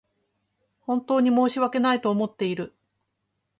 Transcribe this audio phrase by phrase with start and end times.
[0.79, 2.73] 本当に申し訳ないと思っている